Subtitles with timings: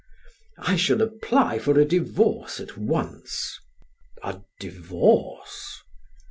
[0.57, 3.59] "I shall apply for a divorce at once."
[4.23, 5.83] "A divorce?"